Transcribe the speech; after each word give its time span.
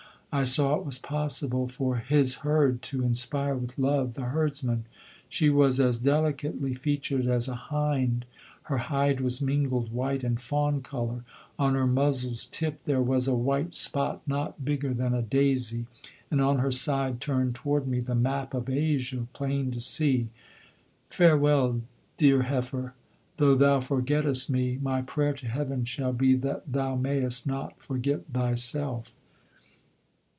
I 0.33 0.45
saw 0.45 0.75
it 0.77 0.85
was 0.85 0.97
possible 0.97 1.67
for 1.67 1.97
his 1.97 2.35
herd 2.35 2.81
to 2.83 3.03
inspire 3.03 3.53
with 3.53 3.77
love 3.77 4.13
the 4.13 4.21
herdsman. 4.27 4.85
She 5.27 5.49
was 5.49 5.77
as 5.77 5.99
delicately 5.99 6.73
featured 6.73 7.27
as 7.27 7.49
a 7.49 7.55
hind; 7.55 8.23
her 8.63 8.77
hide 8.77 9.19
was 9.19 9.41
mingled 9.41 9.91
white 9.91 10.23
and 10.23 10.39
fawn 10.39 10.79
color; 10.79 11.25
on 11.59 11.75
her 11.75 11.85
muzzle's 11.85 12.45
tip 12.45 12.81
there 12.85 13.01
was 13.01 13.27
a 13.27 13.35
white 13.35 13.75
spot 13.75 14.21
not 14.25 14.63
bigger 14.63 14.93
than 14.93 15.13
a 15.13 15.21
daisy; 15.21 15.85
and 16.31 16.39
on 16.39 16.59
her 16.59 16.71
side 16.71 17.19
turned 17.19 17.53
toward 17.53 17.85
me 17.85 17.99
the 17.99 18.15
map 18.15 18.53
of 18.53 18.69
Asia 18.69 19.27
plain 19.33 19.69
to 19.71 19.81
see. 19.81 20.29
Farewell, 21.09 21.81
dear 22.15 22.43
heifer! 22.43 22.93
though 23.35 23.55
thou 23.55 23.81
forgettest 23.81 24.49
me, 24.49 24.79
my 24.81 25.01
prayer 25.01 25.33
to 25.33 25.47
heaven 25.49 25.83
shall 25.83 26.13
be 26.13 26.35
that 26.35 26.71
thou 26.71 26.95
may'st 26.95 27.45
not 27.45 27.81
forget 27.81 28.25
thyself. 28.31 29.13